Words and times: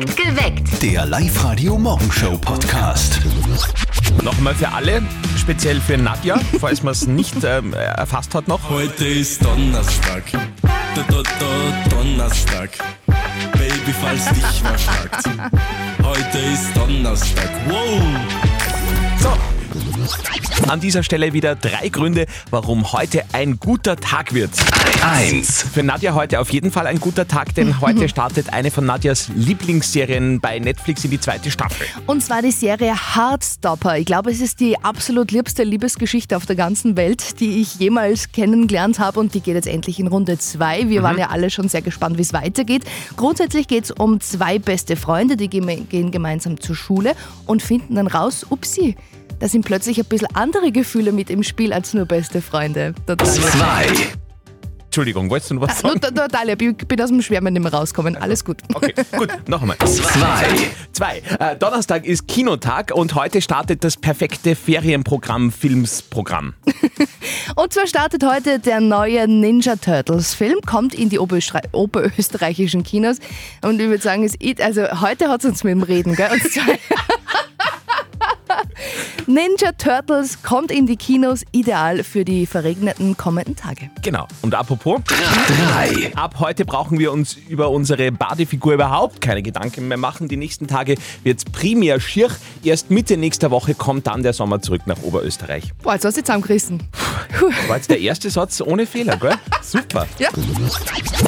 Geweckt. 0.00 0.82
Der 0.82 1.06
Live-Radio-Morgenshow-Podcast. 1.06 3.20
Nochmal 4.22 4.54
für 4.54 4.68
alle, 4.68 5.02
speziell 5.36 5.80
für 5.80 5.98
Nadja, 5.98 6.38
falls 6.60 6.82
man 6.82 6.92
es 6.92 7.06
nicht 7.06 7.36
ähm, 7.44 7.72
erfasst 7.72 8.34
hat 8.34 8.48
noch. 8.48 8.68
Heute 8.70 9.06
ist 9.06 9.42
Donnerstag. 9.44 10.24
Da, 10.32 10.40
da, 11.08 11.22
da, 11.22 11.88
Donnerstag. 11.90 12.70
Baby, 13.52 13.94
falls 14.00 14.28
dich 14.30 14.64
was 14.64 14.82
fragt. 14.82 15.24
Heute 16.02 16.38
ist 16.38 16.76
Donnerstag. 16.76 17.50
Wow! 17.68 18.02
So. 19.20 19.32
An 20.68 20.80
dieser 20.80 21.02
Stelle 21.02 21.32
wieder 21.32 21.54
drei 21.54 21.88
Gründe, 21.88 22.26
warum 22.50 22.92
heute 22.92 23.24
ein 23.32 23.58
guter 23.58 23.96
Tag 23.96 24.34
wird. 24.34 24.50
1. 25.02 25.66
Für 25.72 25.82
Nadja 25.82 26.14
heute 26.14 26.40
auf 26.40 26.50
jeden 26.50 26.70
Fall 26.70 26.86
ein 26.86 27.00
guter 27.00 27.26
Tag, 27.26 27.54
denn 27.54 27.80
heute 27.80 28.08
startet 28.08 28.52
eine 28.52 28.70
von 28.70 28.84
Nadjas 28.84 29.30
Lieblingsserien 29.34 30.40
bei 30.40 30.58
Netflix 30.58 31.04
in 31.04 31.10
die 31.10 31.20
zweite 31.20 31.50
Staffel. 31.50 31.86
Und 32.06 32.22
zwar 32.22 32.42
die 32.42 32.50
Serie 32.50 32.94
Heartstopper. 33.14 33.98
Ich 33.98 34.06
glaube, 34.06 34.30
es 34.30 34.40
ist 34.40 34.60
die 34.60 34.78
absolut 34.78 35.30
liebste 35.30 35.62
Liebesgeschichte 35.62 36.36
auf 36.36 36.44
der 36.44 36.56
ganzen 36.56 36.96
Welt, 36.96 37.40
die 37.40 37.60
ich 37.60 37.76
jemals 37.76 38.32
kennengelernt 38.32 38.98
habe. 38.98 39.20
Und 39.20 39.34
die 39.34 39.40
geht 39.40 39.54
jetzt 39.54 39.68
endlich 39.68 39.98
in 40.00 40.08
Runde 40.08 40.38
2. 40.38 40.88
Wir 40.88 41.02
waren 41.02 41.18
ja 41.18 41.28
alle 41.28 41.50
schon 41.50 41.68
sehr 41.68 41.82
gespannt, 41.82 42.18
wie 42.18 42.22
es 42.22 42.32
weitergeht. 42.32 42.84
Grundsätzlich 43.16 43.68
geht 43.68 43.84
es 43.84 43.90
um 43.90 44.20
zwei 44.20 44.58
beste 44.58 44.96
Freunde, 44.96 45.36
die 45.36 45.48
gehen 45.48 46.10
gemeinsam 46.10 46.60
zur 46.60 46.76
Schule 46.76 47.14
und 47.46 47.62
finden 47.62 47.94
dann 47.94 48.06
raus, 48.06 48.44
upsi, 48.50 48.96
da 49.40 49.48
sind 49.48 49.64
plötzlich 49.64 49.98
ein 49.98 50.04
bisschen 50.06 50.28
andere 50.34 50.72
Gefühle 50.72 51.12
mit 51.12 51.30
im 51.30 51.42
Spiel 51.42 51.72
als 51.72 51.94
nur 51.94 52.04
beste 52.06 52.42
Freunde. 52.42 52.94
Total. 53.06 53.26
2. 53.26 53.86
Entschuldigung, 54.86 55.28
wolltest 55.30 55.50
du 55.50 55.54
noch 55.54 55.68
was 55.68 55.82
Nur 55.82 55.92
sagen? 55.92 56.00
to- 56.16 56.22
total, 56.22 56.48
ich 56.48 56.56
bin 56.88 57.00
aus 57.02 57.10
dem 57.10 57.20
Schwärmen 57.20 57.52
nicht 57.52 57.62
mehr 57.62 57.72
rausgekommen. 57.72 58.16
Alles 58.16 58.42
gut. 58.44 58.56
Okay, 58.72 58.94
gut, 59.16 59.28
noch 59.46 59.60
einmal. 59.60 59.76
2. 59.78 60.08
Zwei. 60.92 61.22
Äh, 61.38 61.56
Donnerstag 61.56 62.06
ist 62.06 62.26
Kinotag 62.26 62.92
und 62.94 63.14
heute 63.14 63.42
startet 63.42 63.84
das 63.84 63.96
perfekte 63.98 64.56
Ferienprogramm, 64.56 65.52
Filmsprogramm. 65.52 66.54
Und 67.56 67.72
zwar 67.72 67.86
startet 67.86 68.24
heute 68.24 68.58
der 68.58 68.80
neue 68.80 69.26
Ninja 69.28 69.76
Turtles 69.76 70.34
Film, 70.34 70.58
kommt 70.66 70.94
in 70.94 71.08
die 71.08 71.18
Oberöstre 71.18 71.60
oberösterreichischen 71.72 72.82
Kinos. 72.82 73.18
Und 73.62 73.80
ich 73.80 73.88
würde 73.88 74.02
sagen, 74.02 74.24
es 74.24 74.34
ist, 74.34 74.60
also 74.60 74.82
heute 75.00 75.28
hat 75.28 75.40
es 75.44 75.50
uns 75.50 75.64
mit 75.64 75.72
dem 75.72 75.82
Reden, 75.82 76.14
gell? 76.14 76.30
Und 76.30 76.42
zwar 76.50 76.64
Ninja 79.26 79.72
Turtles 79.72 80.42
kommt 80.42 80.70
in 80.70 80.86
die 80.86 80.96
Kinos, 80.96 81.44
ideal 81.52 82.02
für 82.04 82.24
die 82.24 82.46
verregneten 82.46 83.16
kommenden 83.16 83.56
Tage. 83.56 83.90
Genau. 84.02 84.26
Und 84.42 84.54
apropos, 84.54 85.00
3. 85.04 86.12
ab 86.14 86.36
heute 86.38 86.64
brauchen 86.64 86.98
wir 86.98 87.12
uns 87.12 87.36
über 87.48 87.70
unsere 87.70 88.12
Badefigur 88.12 88.74
überhaupt 88.74 89.20
keine 89.20 89.42
Gedanken 89.42 89.88
mehr 89.88 89.98
machen. 89.98 90.28
Die 90.28 90.36
nächsten 90.36 90.66
Tage 90.66 90.96
wird 91.22 91.38
es 91.38 91.44
primär 91.44 92.00
schier. 92.00 92.30
Erst 92.62 92.90
Mitte 92.90 93.16
nächster 93.16 93.50
Woche 93.50 93.74
kommt 93.74 94.06
dann 94.06 94.22
der 94.22 94.32
Sommer 94.32 94.60
zurück 94.60 94.82
nach 94.86 95.02
Oberösterreich. 95.02 95.72
Boah, 95.82 95.94
jetzt 95.94 96.04
hast 96.04 96.16
du 96.16 96.22
zusammengerissen. 96.22 96.82
War 97.66 97.76
jetzt 97.76 97.90
der 97.90 98.00
erste 98.00 98.30
Satz 98.30 98.60
ohne 98.60 98.86
Fehler, 98.86 99.16
gell? 99.16 99.34
Super. 99.62 100.06
Ja. 100.18 100.30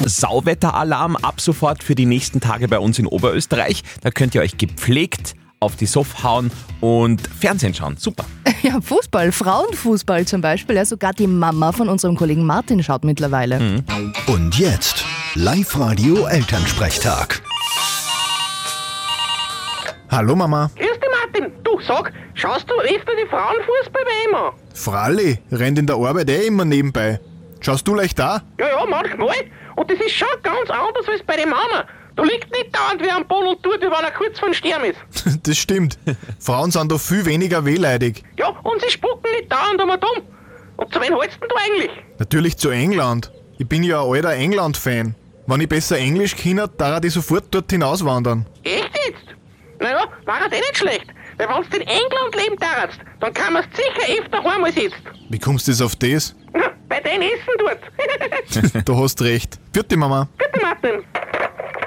Sauwetteralarm 0.05 1.15
ab 1.15 1.41
sofort 1.41 1.83
für 1.83 1.95
die 1.95 2.05
nächsten 2.05 2.39
Tage 2.39 2.67
bei 2.67 2.79
uns 2.79 2.99
in 2.99 3.07
Oberösterreich. 3.07 3.83
Da 4.01 4.11
könnt 4.11 4.35
ihr 4.35 4.41
euch 4.41 4.57
gepflegt 4.57 5.35
auf 5.61 5.75
die 5.75 5.85
Sof 5.85 6.23
hauen 6.23 6.51
und 6.79 7.21
Fernsehen 7.27 7.75
schauen. 7.75 7.95
Super. 7.95 8.25
ja, 8.63 8.81
Fußball, 8.81 9.31
Frauenfußball 9.31 10.25
zum 10.25 10.41
Beispiel. 10.41 10.75
Ja, 10.75 10.85
sogar 10.85 11.13
die 11.13 11.27
Mama 11.27 11.71
von 11.71 11.87
unserem 11.87 12.17
Kollegen 12.17 12.43
Martin 12.43 12.81
schaut 12.83 13.03
mittlerweile. 13.03 13.83
Und 14.25 14.57
jetzt 14.57 15.05
Live-Radio-Elternsprechtag. 15.35 17.43
Hallo 20.09 20.35
Mama. 20.35 20.71
Grüß 20.75 20.99
dich, 20.99 21.09
Martin. 21.23 21.51
Du, 21.63 21.79
sag, 21.87 22.11
schaust 22.33 22.67
du 22.67 22.73
öfter 22.81 23.11
die 23.23 23.29
Frauenfußball 23.29 24.03
bei 24.03 24.09
immer? 24.27 24.53
Fralli, 24.73 25.37
rennt 25.51 25.77
in 25.77 25.85
der 25.85 25.97
Arbeit 25.97 26.31
eh 26.31 26.47
immer 26.47 26.65
nebenbei. 26.65 27.19
Schaust 27.59 27.87
du 27.87 27.93
leicht 27.93 28.17
da? 28.17 28.41
Ja, 28.59 28.67
ja, 28.67 28.83
manchmal. 28.89 29.35
Und 29.75 29.91
das 29.91 29.99
ist 29.99 30.13
schon 30.13 30.27
ganz 30.41 30.71
anders 30.71 31.07
als 31.07 31.21
bei 31.23 31.37
den 31.37 31.49
Mama. 31.49 31.85
Da 32.15 32.23
liegt 32.23 32.51
nicht 32.51 32.75
dauernd 32.75 33.01
wie 33.01 33.09
am 33.09 33.25
Boden 33.25 33.47
und 33.47 33.63
tut, 33.63 33.79
wie 33.81 33.85
wenn 33.85 34.03
er 34.03 34.11
kurz 34.11 34.39
vor 34.39 34.53
Sterben 34.53 34.85
ist. 34.85 34.99
Das 35.43 35.57
stimmt. 35.57 35.97
Frauen 36.39 36.69
sind 36.71 36.91
da 36.91 36.97
viel 36.97 37.25
weniger 37.25 37.65
wehleidig. 37.65 38.23
Ja, 38.37 38.49
und 38.49 38.81
sie 38.81 38.89
spucken 38.91 39.31
nicht 39.37 39.51
dauernd 39.51 39.81
einmal 39.81 39.97
dumm. 39.97 40.23
Und 40.77 40.93
zu 40.93 40.99
wen 41.01 41.17
hältst 41.17 41.39
denn 41.41 41.49
du 41.49 41.55
eigentlich? 41.55 41.91
Natürlich 42.19 42.57
zu 42.57 42.69
England. 42.69 43.31
Ich 43.57 43.67
bin 43.67 43.83
ja 43.83 44.01
ein 44.03 44.09
alter 44.09 44.33
England-Fan. 44.33 45.15
Wenn 45.47 45.61
ich 45.61 45.69
besser 45.69 45.97
Englisch 45.97 46.35
kenne, 46.35 46.67
darf 46.77 47.03
ich 47.03 47.13
sofort 47.13 47.45
dort 47.51 47.71
hinauswandern. 47.71 48.45
Echt 48.63 48.89
jetzt? 49.05 49.35
Naja, 49.79 50.05
war 50.25 50.39
das 50.39 50.51
eh 50.57 50.61
nicht 50.61 50.77
schlecht. 50.77 51.07
Weil 51.37 51.47
wenn 51.49 51.69
du 51.69 51.77
in 51.77 51.87
England 51.87 52.35
leben 52.35 52.55
darfst, 52.57 52.99
dann 53.19 53.33
kann 53.33 53.53
man 53.53 53.63
sicher 53.73 54.21
öfter 54.21 54.43
heim 54.43 54.63
als 54.63 54.75
jetzt. 54.75 54.95
Wie 55.29 55.39
kommst 55.39 55.67
du 55.67 55.85
auf 55.85 55.95
das? 55.95 56.35
Bei 56.89 56.99
deinem 56.99 57.23
Essen 57.23 57.53
dort. 57.57 58.85
Du 58.85 58.97
hast 58.97 59.21
recht. 59.21 59.59
Vierte 59.73 59.97
Mama. 59.97 60.27
Bitte, 60.37 60.61
Martin. 60.61 61.03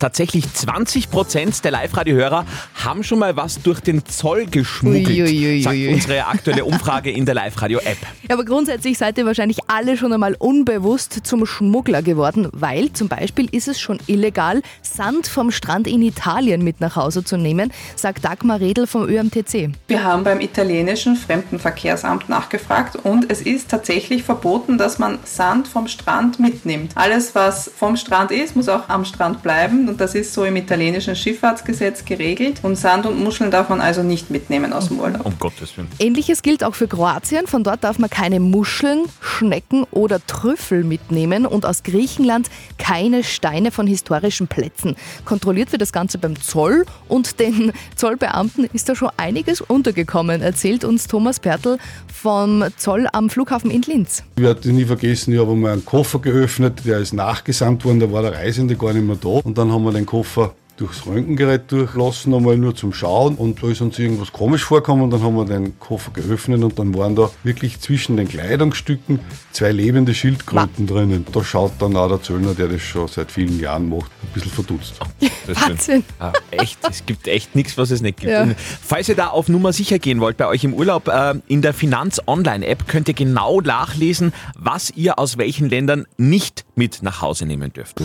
Tatsächlich 0.00 0.44
20% 0.46 1.62
der 1.62 1.70
Live-Radio-Hörer 1.70 2.46
haben 2.84 3.02
schon 3.02 3.18
mal 3.18 3.36
was 3.36 3.60
durch 3.60 3.80
den 3.80 4.04
Zoll 4.06 4.46
geschmuggelt, 4.46 5.08
Uiuiuiui. 5.08 5.62
sagt 5.62 5.76
unsere 5.76 6.26
aktuelle 6.26 6.64
Umfrage 6.66 7.10
in 7.10 7.26
der 7.26 7.34
Live-Radio-App. 7.34 7.98
Ja, 8.28 8.34
aber 8.34 8.44
grundsätzlich 8.44 8.96
seid 8.96 9.18
ihr 9.18 9.26
wahrscheinlich 9.26 9.58
alle 9.66 9.96
schon 9.96 10.12
einmal 10.12 10.34
unbewusst 10.38 11.26
zum 11.26 11.44
Schmuggler 11.46 12.02
geworden, 12.02 12.48
weil 12.52 12.92
zum 12.92 13.08
Beispiel 13.08 13.48
ist 13.50 13.68
es 13.68 13.80
schon 13.80 13.98
illegal, 14.06 14.62
Sand 14.82 15.26
vom 15.26 15.50
Strand 15.50 15.86
in 15.86 16.02
Italien 16.02 16.62
mit 16.62 16.80
nach 16.80 16.96
Hause 16.96 17.24
zu 17.24 17.36
nehmen, 17.36 17.72
sagt 17.96 18.24
Dagmar 18.24 18.60
Redl 18.60 18.86
vom 18.86 19.08
ÖMTC. 19.08 19.70
Wir 19.88 20.04
haben 20.04 20.24
beim 20.24 20.40
italienischen 20.40 21.16
Fremdenverkehrsamt 21.16 22.28
nachgefragt 22.28 22.96
und 22.96 23.30
es 23.30 23.42
ist 23.42 23.68
tatsächlich 23.68 24.22
verboten, 24.22 24.78
dass 24.78 24.98
man 24.98 25.18
Sand 25.24 25.68
vom 25.68 25.88
Strand 25.88 26.38
mitnimmt. 26.38 26.92
Alles, 26.94 27.34
was 27.34 27.70
vom 27.76 27.96
Strand 27.96 28.30
ist, 28.30 28.56
muss 28.56 28.68
auch 28.68 28.88
am 28.88 29.04
Strand 29.04 29.17
bleiben 29.42 29.88
und 29.88 30.00
das 30.00 30.14
ist 30.14 30.32
so 30.32 30.44
im 30.44 30.56
italienischen 30.56 31.16
Schifffahrtsgesetz 31.16 32.04
geregelt 32.04 32.60
und 32.62 32.76
Sand 32.76 33.06
und 33.06 33.18
Muscheln 33.22 33.50
darf 33.50 33.68
man 33.68 33.80
also 33.80 34.02
nicht 34.02 34.30
mitnehmen 34.30 34.72
aus 34.72 34.88
dem 34.88 35.00
Urlaub. 35.00 35.26
Um 35.26 35.38
Gottes 35.38 35.76
Willen. 35.76 35.88
Ähnliches 35.98 36.42
gilt 36.42 36.62
auch 36.62 36.74
für 36.74 36.86
Kroatien. 36.86 37.46
Von 37.46 37.64
dort 37.64 37.82
darf 37.84 37.98
man 37.98 38.10
keine 38.10 38.40
Muscheln, 38.40 39.06
Schnecken 39.20 39.84
oder 39.90 40.24
Trüffel 40.26 40.84
mitnehmen 40.84 41.46
und 41.46 41.66
aus 41.66 41.82
Griechenland 41.82 42.48
keine 42.78 43.24
Steine 43.24 43.70
von 43.70 43.86
historischen 43.86 44.46
Plätzen. 44.46 44.96
Kontrolliert 45.24 45.72
wird 45.72 45.82
das 45.82 45.92
Ganze 45.92 46.18
beim 46.18 46.40
Zoll 46.40 46.86
und 47.08 47.40
den 47.40 47.72
Zollbeamten 47.96 48.68
ist 48.72 48.88
da 48.88 48.94
schon 48.94 49.10
einiges 49.16 49.60
untergekommen, 49.60 50.40
erzählt 50.42 50.84
uns 50.84 51.08
Thomas 51.08 51.40
Pertl 51.40 51.78
vom 52.06 52.64
Zoll 52.76 53.06
am 53.12 53.30
Flughafen 53.30 53.70
in 53.70 53.82
Linz. 53.82 54.22
Ich 54.36 54.42
werde 54.42 54.72
nie 54.72 54.84
vergessen, 54.84 55.32
ich 55.32 55.40
habe 55.40 55.54
mal 55.54 55.72
einen 55.72 55.84
Koffer 55.84 56.18
geöffnet, 56.18 56.82
der 56.84 56.98
ist 56.98 57.12
nachgesandt 57.12 57.84
worden, 57.84 58.00
da 58.00 58.12
war 58.12 58.22
der 58.22 58.32
Reisende 58.32 58.76
gar 58.76 58.92
nicht 58.92 59.06
mehr 59.06 59.07
da. 59.16 59.28
Und 59.28 59.58
dann 59.58 59.72
haben 59.72 59.84
wir 59.84 59.92
den 59.92 60.06
Koffer 60.06 60.54
durchs 60.78 61.06
Röntgengerät 61.06 61.70
durchlassen, 61.70 62.32
einmal 62.32 62.56
nur 62.56 62.74
zum 62.74 62.92
Schauen 62.92 63.34
und 63.34 63.62
da 63.62 63.68
ist 63.68 63.80
uns 63.80 63.98
irgendwas 63.98 64.32
komisch 64.32 64.64
vorgekommen 64.64 65.04
und 65.04 65.10
dann 65.10 65.22
haben 65.22 65.34
wir 65.34 65.44
den 65.44 65.78
Koffer 65.78 66.12
geöffnet 66.12 66.62
und 66.62 66.78
dann 66.78 66.96
waren 66.96 67.16
da 67.16 67.30
wirklich 67.42 67.80
zwischen 67.80 68.16
den 68.16 68.28
Kleidungsstücken 68.28 69.18
zwei 69.50 69.72
lebende 69.72 70.14
Schildkröten 70.14 70.86
drinnen. 70.86 71.26
Da 71.32 71.42
schaut 71.42 71.72
dann 71.80 71.96
auch 71.96 72.08
der 72.08 72.22
Zöllner, 72.22 72.54
der 72.54 72.68
das 72.68 72.80
schon 72.80 73.08
seit 73.08 73.32
vielen 73.32 73.58
Jahren 73.58 73.88
macht, 73.88 74.10
ein 74.22 74.28
bisschen 74.32 74.52
verdutzt. 74.52 74.94
Wahnsinn. 75.48 76.04
Ah, 76.20 76.32
echt, 76.52 76.78
es 76.88 77.04
gibt 77.04 77.26
echt 77.26 77.56
nichts, 77.56 77.76
was 77.76 77.90
es 77.90 78.00
nicht 78.00 78.20
gibt. 78.20 78.32
Ja. 78.32 78.46
Falls 78.56 79.08
ihr 79.08 79.16
da 79.16 79.28
auf 79.28 79.48
Nummer 79.48 79.72
sicher 79.72 79.98
gehen 79.98 80.20
wollt 80.20 80.36
bei 80.36 80.46
euch 80.46 80.62
im 80.62 80.74
Urlaub, 80.74 81.08
äh, 81.08 81.34
in 81.48 81.60
der 81.60 81.74
Finanz-Online-App 81.74 82.86
könnt 82.86 83.08
ihr 83.08 83.14
genau 83.14 83.60
nachlesen, 83.60 84.32
was 84.56 84.90
ihr 84.90 85.18
aus 85.18 85.38
welchen 85.38 85.68
Ländern 85.68 86.06
nicht 86.16 86.64
mit 86.78 87.02
nach 87.02 87.20
Hause 87.20 87.44
nehmen 87.44 87.72
dürft. 87.72 88.00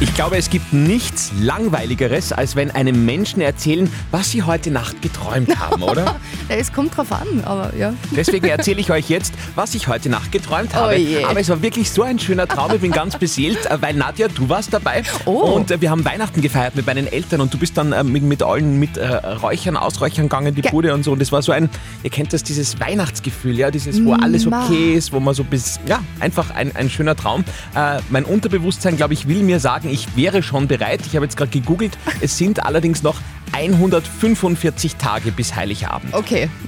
Ich 0.00 0.14
glaube, 0.14 0.36
es 0.36 0.50
gibt 0.50 0.72
nichts 0.72 1.32
Langweiligeres, 1.40 2.32
als 2.32 2.56
wenn 2.56 2.70
einem 2.72 3.04
Menschen 3.06 3.40
erzählen, 3.40 3.90
was 4.10 4.32
sie 4.32 4.42
heute 4.42 4.70
Nacht 4.70 5.00
geträumt 5.00 5.58
haben, 5.58 5.82
oder? 5.82 6.16
Es 6.50 6.72
kommt 6.72 6.96
drauf 6.96 7.12
an, 7.12 7.44
aber 7.44 7.74
ja. 7.76 7.92
Deswegen 8.16 8.46
erzähle 8.46 8.80
ich 8.80 8.90
euch 8.90 9.10
jetzt, 9.10 9.34
was 9.54 9.74
ich 9.74 9.86
heute 9.86 10.08
Nacht 10.08 10.32
geträumt 10.32 10.74
habe. 10.74 10.96
Oh. 10.98 11.26
Aber 11.26 11.40
es 11.40 11.48
war 11.50 11.60
wirklich 11.60 11.90
so 11.90 12.02
ein 12.02 12.18
schöner 12.18 12.48
Traum. 12.48 12.72
Ich 12.74 12.80
bin 12.80 12.90
ganz 12.90 13.18
beseelt, 13.18 13.66
äh, 13.66 13.80
weil 13.80 13.94
Nadja, 13.94 14.28
du 14.28 14.48
warst 14.48 14.72
dabei. 14.72 15.02
Oh. 15.26 15.32
Und 15.32 15.70
äh, 15.70 15.80
wir 15.80 15.90
haben 15.90 16.04
Weihnachten 16.06 16.40
gefeiert 16.40 16.74
mit 16.74 16.86
meinen 16.86 17.06
Eltern 17.06 17.42
und 17.42 17.52
du 17.52 17.58
bist 17.58 17.76
dann 17.76 17.92
äh, 17.92 18.02
mit, 18.02 18.22
mit 18.22 18.42
allen 18.42 18.78
mit 18.78 18.96
äh, 18.96 19.06
Räuchern, 19.06 19.76
Ausräuchern 19.76 20.24
gegangen, 20.24 20.54
die 20.54 20.62
Ja. 20.62 20.70
Bude 20.70 20.94
und 20.94 21.04
so. 21.04 21.12
Und 21.12 21.20
es 21.20 21.32
war 21.32 21.42
so 21.42 21.52
ein, 21.52 21.68
ihr 22.02 22.10
kennt 22.10 22.32
das, 22.32 22.42
dieses 22.42 22.80
Weihnachtsgefühl, 22.80 23.58
ja, 23.58 23.70
dieses, 23.70 24.02
wo 24.04 24.14
alles 24.14 24.46
Ma. 24.46 24.64
okay 24.64 24.94
ist, 24.94 25.12
wo 25.12 25.20
man 25.20 25.34
so 25.34 25.44
bis, 25.44 25.78
ja, 25.86 26.02
einfach 26.18 26.50
ein, 26.50 26.74
ein 26.74 26.88
schöner 26.90 27.14
Traum. 27.14 27.44
Äh, 27.74 28.00
mein 28.10 28.24
Unterbewusstsein, 28.24 28.96
glaube 28.96 29.14
ich, 29.14 29.28
will 29.28 29.42
mir 29.42 29.60
sagen, 29.60 29.88
ich 29.90 30.16
wäre 30.16 30.42
schon 30.42 30.68
bereit. 30.68 31.00
Ich 31.06 31.14
habe 31.16 31.24
jetzt 31.26 31.36
gerade 31.36 31.50
gegoogelt. 31.50 31.96
Es 32.20 32.38
sind 32.38 32.64
allerdings 32.64 33.02
noch 33.02 33.20
145 33.52 34.96
Tage 34.96 35.32
bis 35.32 35.54
Heiligabend. 35.54 36.14
Okay. 36.14 36.48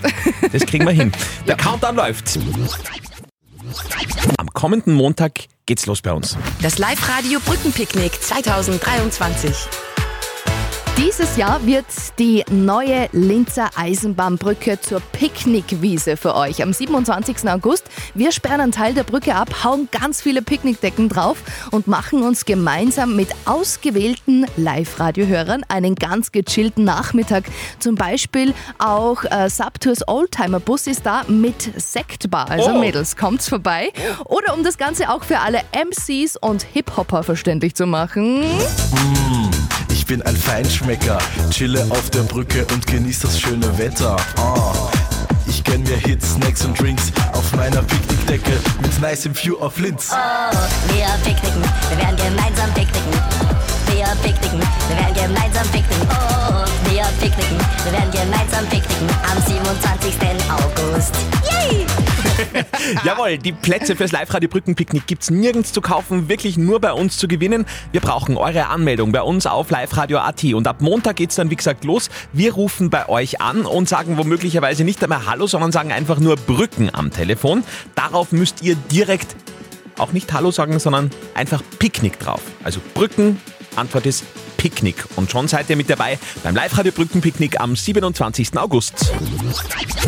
Das 0.53 0.67
kriegen 0.67 0.85
wir 0.85 0.93
hin. 0.93 1.13
Der 1.47 1.57
Countdown 1.57 1.95
läuft. 1.95 2.37
Am 4.37 4.49
kommenden 4.53 4.95
Montag 4.95 5.45
geht's 5.67 5.87
los 5.87 6.03
bei 6.03 6.13
uns. 6.13 6.37
Das 6.61 6.79
Live-Radio 6.79 7.39
Brückenpicknick 7.41 8.21
2023. 8.21 9.55
Dieses 11.03 11.39
Jahr 11.39 11.65
wird 11.65 11.87
die 12.19 12.45
neue 12.51 13.09
Linzer 13.13 13.71
Eisenbahnbrücke 13.75 14.83
zur 14.83 15.01
Picknickwiese 15.01 16.19
für 16.19 16.35
euch. 16.35 16.63
Am 16.63 16.75
27. 16.75 17.49
August. 17.49 17.87
Wir 18.13 18.33
sperren 18.33 18.61
einen 18.61 18.73
Teil 18.73 18.93
der 18.93 19.05
Brücke 19.05 19.35
ab, 19.35 19.65
hauen 19.65 19.89
ganz 19.91 20.21
viele 20.21 20.43
Picknickdecken 20.43 21.09
drauf 21.09 21.39
und 21.71 21.87
machen 21.87 22.23
uns 22.23 22.45
gemeinsam 22.45 23.17
mit 23.17 23.29
ausgewählten 23.47 24.45
Live-Radio-Hörern 24.59 25.65
einen 25.69 25.95
ganz 25.95 26.33
gechillten 26.33 26.85
Nachmittag. 26.85 27.45
Zum 27.79 27.95
Beispiel 27.95 28.53
auch 28.79 29.25
äh, 29.25 29.49
Subtours 29.49 30.07
Oldtimer 30.07 30.61
Bus 30.61 30.87
ist 30.87 31.07
da 31.07 31.23
mit 31.29 31.81
Sektbar. 31.81 32.51
Also 32.51 32.73
Oh. 32.73 32.79
Mädels, 32.79 33.17
kommt's 33.17 33.49
vorbei. 33.49 33.91
Oder 34.27 34.53
um 34.53 34.63
das 34.63 34.77
Ganze 34.77 35.09
auch 35.09 35.25
für 35.25 35.39
alle 35.39 35.61
MCs 35.73 36.37
und 36.37 36.63
Hip-Hopper 36.63 37.23
verständlich 37.23 37.75
zu 37.75 37.87
machen. 37.87 38.43
Ich 38.43 39.50
bin 40.11 40.23
ein 40.23 40.37
Feinschmecker, 40.37 41.19
chille 41.51 41.87
auf 41.89 42.11
der 42.11 42.23
Brücke 42.23 42.67
und 42.73 42.85
genieß 42.85 43.21
das 43.21 43.39
schöne 43.39 43.79
Wetter. 43.79 44.17
Ah. 44.39 44.91
Ich 45.47 45.63
gönn 45.63 45.85
mir 45.85 45.99
Hits, 45.99 46.33
Snacks 46.33 46.65
und 46.65 46.77
Drinks 46.81 47.13
auf 47.33 47.55
meiner 47.55 47.81
Picknickdecke 47.81 48.59
mit 48.83 49.01
nicem 49.01 49.37
View 49.37 49.57
auf 49.61 49.79
Linz. 49.79 50.11
Wir 50.89 51.07
picknicken, 51.23 51.63
wir 51.63 51.99
werden 51.99 52.17
gemeinsam 52.17 52.75
picknicken. 52.75 53.13
Wir 53.87 54.07
picknicken, 54.21 54.59
wir 54.89 54.97
werden 54.97 55.15
gemeinsam 55.15 55.69
picknicken. 55.69 56.09
Oh, 56.11 56.91
wir 56.91 57.05
picknicken, 57.21 57.59
wir 57.85 57.93
werden 57.93 58.11
gemeinsam 58.11 58.67
picknicken 58.67 59.09
am 59.31 59.41
27. 59.41 60.15
August. 60.51 61.15
Yay! 61.49 61.87
Jawohl, 63.05 63.39
die 63.39 63.53
Plätze 63.53 63.97
fürs 63.97 64.13
Live-Radio 64.13 64.49
Brückenpicknick 64.49 65.07
gibt's 65.07 65.31
nirgends 65.31 65.73
zu 65.73 65.81
kaufen, 65.81 66.29
wirklich 66.29 66.57
nur 66.57 66.81
bei 66.81 66.93
uns 66.93 67.19
zu 67.19 67.29
gewinnen. 67.29 67.67
Wir 67.93 68.01
brauchen 68.01 68.37
eure 68.37 68.69
Anmeldung 68.69 69.13
bei 69.13 69.23
uns 69.23 69.47
auf 69.47 69.71
liveradio.at 69.71 70.45
und 70.45 70.67
ab 70.67 70.81
Montag 70.81 71.17
geht's 71.17 71.37
dann 71.37 71.51
wie 71.51 71.57
gesagt 71.57 71.85
los. 71.85 72.11
Wir 72.33 72.55
rufen 72.55 72.91
bei 72.91 73.09
euch 73.09 73.41
an 73.41 73.67
und 73.67 73.89
sagen 73.89 74.19
womöglicherweise 74.19 74.85
nicht 74.85 75.03
einmal 75.03 75.27
Hallo, 75.27 75.47
sondern 75.47 75.73
sagen 75.73 75.93
einfach 75.93 76.19
nur 76.19 76.37
Brücken 76.37 76.91
am 76.93 77.11
Telefon. 77.11 77.65
Darauf 77.95 78.33
müsst 78.33 78.63
ihr 78.63 78.77
direkt 78.77 79.37
auch 79.99 80.13
nicht 80.13 80.33
Hallo 80.33 80.51
sagen, 80.51 80.79
sondern 80.79 81.11
einfach 81.35 81.63
Picknick 81.79 82.19
drauf. 82.19 82.41
Also 82.65 82.81
Brücken, 82.95 83.41
Antwort 83.77 84.07
ist 84.07 84.25
Picknick. 84.65 85.05
Und 85.17 85.31
schon 85.31 85.49
seid 85.49 85.71
ihr 85.71 85.77
mit 85.77 85.89
dabei 85.89 86.19
beim 86.45 86.55
Live-Radio 86.55 86.93
Brückenpicknick 86.93 87.59
am 87.59 87.75
27. 87.77 88.59
August. 88.59 89.11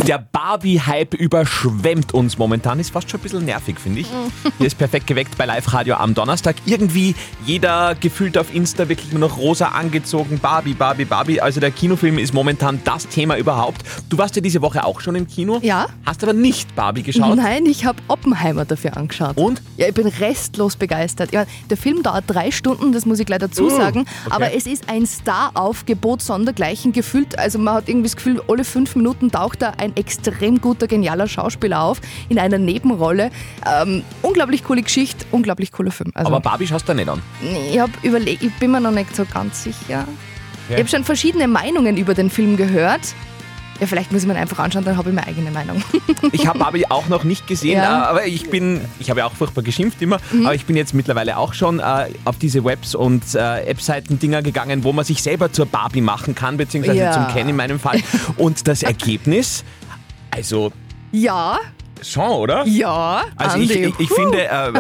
Der 0.06 0.19
Barbie-Hype 0.19 1.14
überschwemmt 1.14 2.12
uns 2.12 2.37
momentan. 2.37 2.78
Ist 2.78 2.90
fast 2.90 3.10
schon 3.10 3.19
ein 3.20 3.22
bisschen 3.22 3.44
nervig, 3.46 3.76
finde 3.81 4.00
ich. 4.00 4.08
Hier 4.58 4.66
ist 4.66 4.76
perfekt 4.76 5.06
geweckt 5.06 5.38
bei 5.38 5.46
Live-Radio 5.46 5.94
am 5.94 6.12
Donnerstag. 6.12 6.56
Irgendwie 6.66 7.14
jeder 7.46 7.94
gefühlt 7.94 8.37
auf 8.37 8.54
Insta 8.54 8.90
wirklich 8.90 9.10
nur 9.12 9.20
noch 9.20 9.38
rosa 9.38 9.69
angezogen. 9.69 10.38
Barbie, 10.38 10.75
Barbie, 10.75 11.06
Barbie. 11.06 11.40
Also 11.40 11.58
der 11.58 11.70
Kinofilm 11.70 12.19
ist 12.19 12.34
momentan 12.34 12.78
das 12.84 13.08
Thema 13.08 13.38
überhaupt. 13.38 13.81
Du 14.10 14.19
warst 14.19 14.37
ja 14.37 14.43
diese 14.43 14.60
Woche 14.60 14.84
auch 14.84 15.00
schon 15.00 15.14
im 15.14 15.26
Kino. 15.26 15.60
Ja. 15.62 15.87
Hast 16.04 16.22
aber 16.25 16.34
nicht 16.34 16.75
Barbie 16.76 17.02
geschaut. 17.04 17.37
Nein, 17.37 17.64
ich 17.64 17.87
habe 17.87 18.02
Oppenheimer 18.08 18.66
dafür 18.66 18.99
angeschaut. 18.99 19.38
Und? 19.38 19.62
Ja, 19.78 19.88
ich 19.88 19.94
bin 19.94 20.08
restlos 20.08 20.76
begeistert. 20.76 21.32
Ja, 21.32 21.46
der 21.70 21.78
Film 21.78 22.02
dauert 22.02 22.25
drei 22.26 22.50
Stunden, 22.50 22.93
das 22.93 23.06
muss 23.06 23.19
ich 23.19 23.25
gleich 23.25 23.38
dazu 23.38 23.62
Uh, 23.62 23.70
sagen. 23.70 24.00
okay. 24.00 24.34
Aber 24.41 24.41
es 24.50 24.66
ist 24.66 24.88
ein 24.88 25.06
Star-Aufgebot 25.06 26.22
sondergleichen 26.22 26.92
gefühlt. 26.92 27.38
Also 27.38 27.58
man 27.58 27.74
hat 27.74 27.88
irgendwie 27.88 28.08
das 28.08 28.16
Gefühl, 28.16 28.42
alle 28.48 28.64
fünf 28.64 28.96
Minuten 28.96 29.30
taucht 29.30 29.62
da 29.62 29.72
ein 29.78 29.96
extrem 29.96 30.60
guter, 30.60 30.86
genialer 30.86 31.28
Schauspieler 31.28 31.82
auf 31.82 32.00
in 32.28 32.38
einer 32.38 32.58
Nebenrolle. 32.58 33.30
Ähm, 33.66 34.02
unglaublich 34.22 34.64
coole 34.64 34.82
Geschichte, 34.82 35.24
unglaublich 35.30 35.72
cooler 35.72 35.90
Film. 35.90 36.10
Also, 36.14 36.28
Aber 36.28 36.40
Barbie 36.40 36.66
schaust 36.66 36.88
du 36.88 36.94
nicht 36.94 37.08
an. 37.08 37.22
ich, 37.70 37.78
hab 37.78 37.90
überlegt, 38.02 38.42
ich 38.42 38.52
bin 38.54 38.70
mir 38.70 38.80
noch 38.80 38.90
nicht 38.90 39.14
so 39.14 39.24
ganz 39.24 39.62
sicher. 39.62 40.06
Ich 40.68 40.78
habe 40.78 40.88
schon 40.88 41.04
verschiedene 41.04 41.48
Meinungen 41.48 41.96
über 41.96 42.14
den 42.14 42.30
Film 42.30 42.56
gehört. 42.56 43.14
Ja, 43.82 43.88
vielleicht 43.88 44.12
muss 44.12 44.23
ich 44.23 44.29
mir 44.29 44.37
einfach 44.37 44.61
anschauen, 44.61 44.84
dann 44.84 44.96
habe 44.96 45.08
ich 45.11 45.14
meine 45.17 45.26
eigene 45.26 45.50
Meinung. 45.50 45.82
Ich 46.31 46.46
habe 46.46 46.56
Barbie 46.61 46.87
auch 46.88 47.08
noch 47.08 47.25
nicht 47.25 47.49
gesehen, 47.49 47.79
Ja. 47.79 47.88
Mhm. 47.96 48.02
äh, 48.02 48.06
aber 48.06 48.26
ich 48.26 48.49
bin, 48.49 48.81
ich 49.00 49.11
habe 49.11 49.19
ja 49.20 49.26
auch 49.26 49.32
furchtbar 49.32 49.62
geschimpft 49.62 50.00
immer, 50.00 50.19
aber 50.44 50.55
ich 50.55 50.67
bin 50.67 50.76
jetzt 50.76 50.94
mittlerweile 50.94 51.37
auch 51.37 51.52
schon 51.52 51.81
äh, 51.81 52.11
auf 52.25 52.38
diese 52.38 52.64
Webs 52.64 52.94
und 52.94 53.34
äh, 53.34 53.62
App-Seiten-Dinger 53.64 54.40
gegangen, 54.43 54.84
wo 54.84 54.93
man 54.93 55.05
sich 55.05 55.20
selber 55.20 55.50
zur 55.52 55.67
Barbie 55.67 56.00
machen 56.00 56.37
kann, 56.37 56.58
beziehungsweise 56.58 56.96
Ja. 57.00 57.12
zum 57.12 57.26
Ken 57.34 57.49
in 57.49 57.56
meinem 57.56 57.81
Fall. 57.81 57.99
Und 58.37 58.69
das 58.69 58.84
Ergebnis, 58.84 59.64
also 60.31 60.70
ja, 61.11 61.58
schon, 62.02 62.31
oder? 62.31 62.64
ja, 62.67 63.23
Also 63.37 63.58
ich, 63.58 63.70
Andi. 63.73 63.85
ich, 63.87 64.00
ich 64.00 64.08
Puh. 64.11 64.14
finde, 64.14 64.44
äh, 64.46 64.73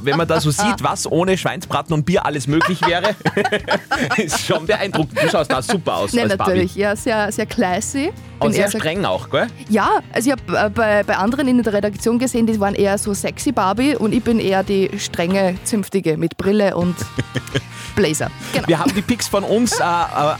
wenn 0.00 0.16
man 0.16 0.26
da 0.26 0.40
so 0.40 0.50
sieht, 0.50 0.76
was 0.82 1.06
ohne 1.10 1.36
Schweinsbraten 1.36 1.92
und 1.92 2.06
Bier 2.06 2.24
alles 2.24 2.46
möglich 2.46 2.80
wäre, 2.86 3.14
ist 4.16 4.44
schon 4.46 4.64
beeindruckend. 4.66 5.22
Du 5.22 5.28
schaust 5.28 5.52
da 5.52 5.60
super 5.60 5.96
aus 5.96 6.14
Nein, 6.14 6.30
als 6.30 6.38
natürlich. 6.38 6.68
Barbie. 6.72 6.80
Ja, 6.80 6.96
sehr, 6.96 7.30
sehr 7.30 7.46
classy. 7.46 8.10
Und 8.38 8.52
sehr 8.52 8.68
streng 8.68 9.04
auch, 9.04 9.30
gell? 9.30 9.48
Ja, 9.68 10.00
also 10.12 10.30
ich 10.30 10.36
habe 10.36 10.66
äh, 10.66 10.70
bei, 10.70 11.02
bei 11.02 11.16
anderen 11.16 11.48
in 11.48 11.62
der 11.62 11.72
Redaktion 11.72 12.18
gesehen, 12.18 12.46
die 12.46 12.58
waren 12.60 12.74
eher 12.74 12.98
so 12.98 13.14
sexy 13.14 13.52
Barbie 13.52 13.96
und 13.96 14.14
ich 14.14 14.22
bin 14.22 14.38
eher 14.38 14.62
die 14.62 14.90
strenge, 14.98 15.56
zünftige 15.64 16.16
mit 16.16 16.36
Brille 16.36 16.76
und 16.76 16.96
Blazer. 17.96 18.30
Genau. 18.52 18.68
Wir 18.68 18.78
haben 18.78 18.94
die 18.94 19.02
Pics 19.02 19.26
von 19.26 19.42
uns 19.42 19.80
äh, 19.80 19.82
äh, 19.82 19.84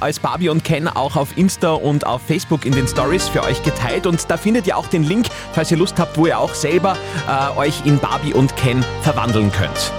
als 0.00 0.20
Barbie 0.20 0.48
und 0.48 0.62
Ken 0.62 0.86
auch 0.86 1.16
auf 1.16 1.36
Insta 1.36 1.72
und 1.72 2.06
auf 2.06 2.22
Facebook 2.22 2.64
in 2.64 2.72
den 2.72 2.86
Stories 2.86 3.28
für 3.28 3.42
euch 3.42 3.62
geteilt. 3.62 4.06
Und 4.06 4.30
da 4.30 4.36
findet 4.36 4.66
ihr 4.66 4.76
auch 4.76 4.86
den 4.86 5.02
Link, 5.02 5.26
falls 5.52 5.70
ihr 5.70 5.76
Lust 5.76 5.98
habt, 5.98 6.16
wo 6.16 6.26
ihr 6.26 6.38
auch 6.38 6.54
selber 6.54 6.96
äh, 7.28 7.58
euch 7.58 7.84
in 7.84 7.98
Barbie 7.98 8.32
und 8.32 8.54
Ken 8.56 8.84
verwandeln 9.02 9.50
könnt. 9.50 9.92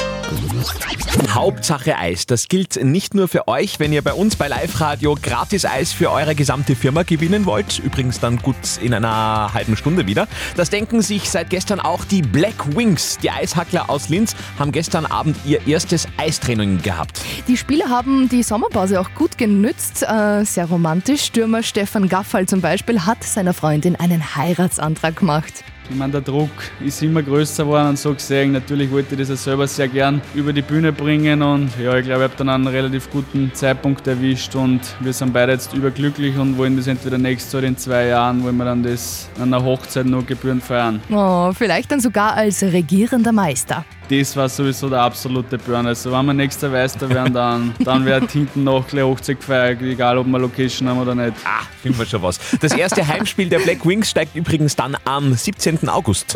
Hauptsache 1.29 1.97
Eis. 1.97 2.25
Das 2.25 2.47
gilt 2.47 2.83
nicht 2.83 3.13
nur 3.13 3.27
für 3.27 3.47
euch, 3.47 3.79
wenn 3.79 3.93
ihr 3.93 4.01
bei 4.01 4.13
uns 4.13 4.35
bei 4.35 4.47
Live 4.47 4.79
Radio 4.81 5.15
gratis 5.21 5.65
Eis 5.65 5.91
für 5.91 6.11
eure 6.11 6.35
gesamte 6.35 6.75
Firma 6.75 7.03
gewinnen 7.03 7.45
wollt. 7.45 7.79
Übrigens 7.79 8.19
dann 8.19 8.37
gut 8.37 8.55
in 8.81 8.93
einer 8.93 9.53
halben 9.53 9.75
Stunde 9.75 10.07
wieder. 10.07 10.27
Das 10.55 10.69
denken 10.69 11.01
sich 11.01 11.29
seit 11.29 11.49
gestern 11.49 11.79
auch 11.79 12.05
die 12.05 12.21
Black 12.21 12.75
Wings. 12.75 13.17
Die 13.19 13.31
Eishackler 13.31 13.89
aus 13.89 14.09
Linz 14.09 14.35
haben 14.57 14.71
gestern 14.71 15.05
Abend 15.05 15.37
ihr 15.45 15.65
erstes 15.67 16.07
Eistraining 16.17 16.81
gehabt. 16.81 17.21
Die 17.47 17.57
Spieler 17.57 17.89
haben 17.89 18.29
die 18.29 18.43
Sommerpause 18.43 18.99
auch 18.99 19.09
gut 19.15 19.37
genützt. 19.37 20.03
Äh, 20.03 20.43
sehr 20.45 20.65
romantisch. 20.65 21.23
Stürmer 21.23 21.63
Stefan 21.63 22.09
Gaffal 22.09 22.47
zum 22.47 22.61
Beispiel 22.61 23.05
hat 23.05 23.23
seiner 23.23 23.53
Freundin 23.53 23.95
einen 23.95 24.35
Heiratsantrag 24.35 25.15
gemacht. 25.15 25.63
Ich 25.91 25.95
meine, 25.95 26.11
der 26.11 26.21
Druck 26.21 26.51
ist 26.85 27.01
immer 27.01 27.23
größer 27.23 27.63
geworden 27.63 27.89
und 27.89 27.97
so 27.97 28.13
gesehen. 28.13 28.51
Natürlich 28.51 28.91
wollte 28.91 29.15
ich 29.15 29.21
das 29.21 29.31
auch 29.31 29.43
selber 29.43 29.67
sehr 29.67 29.87
gern 29.87 30.21
über 30.35 30.53
die 30.53 30.61
Bühne 30.61 30.91
bringen 30.91 31.41
und 31.41 31.71
ja, 31.81 31.97
ich 31.97 32.05
glaube, 32.05 32.25
ich 32.25 32.29
habe 32.29 32.37
dann 32.37 32.49
einen 32.49 32.67
relativ 32.67 33.09
guten 33.09 33.51
Zeitpunkt 33.55 34.05
erwischt 34.05 34.55
und 34.55 34.81
wir 34.99 35.13
sind 35.13 35.33
beide 35.33 35.53
jetzt 35.53 35.73
überglücklich 35.73 36.37
und 36.37 36.57
wollen 36.59 36.77
das 36.77 36.85
entweder 36.85 37.17
nächstes 37.17 37.55
oder 37.55 37.67
in 37.67 37.75
zwei 37.75 38.05
Jahren, 38.05 38.43
wollen 38.43 38.57
wir 38.57 38.65
dann 38.65 38.83
das 38.83 39.29
an 39.37 39.51
einer 39.51 39.63
Hochzeit 39.63 40.05
noch 40.05 40.25
gebührend 40.25 40.63
feiern. 40.63 41.01
Oh, 41.09 41.51
vielleicht 41.53 41.91
dann 41.91 41.99
sogar 41.99 42.33
als 42.35 42.61
regierender 42.61 43.31
Meister. 43.31 43.83
Das 44.09 44.35
war 44.35 44.49
sowieso 44.49 44.89
der 44.89 45.01
absolute 45.01 45.57
Burn. 45.59 45.85
Also 45.85 46.11
wenn 46.11 46.25
wir 46.25 46.33
nächster 46.33 46.69
Meister 46.69 47.07
werden, 47.09 47.33
dann, 47.33 47.75
dann 47.83 48.05
wird 48.05 48.31
hinten 48.31 48.63
noch 48.63 48.87
gleich 48.87 49.03
Hochzeit 49.03 49.39
gefeiert, 49.39 49.81
egal 49.83 50.17
ob 50.17 50.25
wir 50.25 50.39
Location 50.39 50.89
haben 50.89 50.99
oder 50.99 51.13
nicht. 51.13 51.33
Ah, 51.45 51.61
finden 51.81 51.99
wir 51.99 52.05
schon 52.05 52.23
was. 52.23 52.39
Das 52.59 52.73
erste 52.73 53.05
Heimspiel 53.05 53.49
der 53.49 53.59
Black 53.59 53.85
Wings 53.85 54.09
steigt 54.09 54.35
übrigens 54.35 54.75
dann 54.75 54.97
am 55.05 55.33
17. 55.33 55.87
August. 55.89 56.35